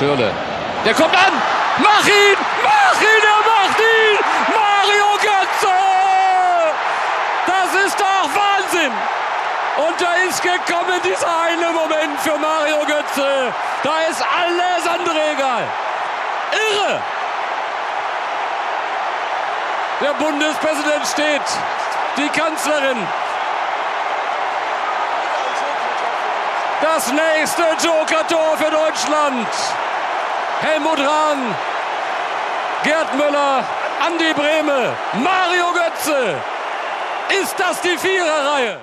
Schürle. 0.00 0.32
Der 0.86 0.94
kommt 0.94 1.14
an! 1.14 1.34
Mach 1.76 2.06
ihn! 2.06 2.38
Mach 2.64 3.00
ihn! 3.02 3.22
Er 3.22 3.40
macht 3.52 3.80
ihn! 3.80 4.18
Mario 4.48 5.10
Götze! 5.20 5.76
Das 7.44 7.84
ist 7.84 8.00
doch 8.00 8.28
Wahnsinn! 8.34 8.92
Und 9.76 10.00
da 10.00 10.14
ist 10.26 10.42
gekommen 10.42 11.02
dieser 11.04 11.28
eine 11.44 11.70
Moment 11.72 12.18
für 12.20 12.38
Mario 12.38 12.78
Götze. 12.86 13.52
Da 13.82 14.00
ist 14.08 14.22
alles 14.22 14.86
andere 14.88 15.20
egal. 15.32 15.68
Irre! 16.52 17.02
Der 20.00 20.14
Bundespräsident 20.14 21.06
steht. 21.06 21.42
Die 22.16 22.28
Kanzlerin. 22.30 23.06
Das 26.80 27.12
nächste 27.12 27.62
Joker-Tor 27.86 28.56
für 28.56 28.70
Deutschland. 28.70 29.46
Helmut 30.60 30.98
Rahn, 30.98 31.54
Gerd 32.84 33.14
Müller, 33.14 33.64
Andi 34.06 34.34
Brehme, 34.34 34.94
Mario 35.14 35.72
Götze. 35.72 36.34
Ist 37.42 37.58
das 37.58 37.80
die 37.80 37.96
Viererreihe? 37.96 38.80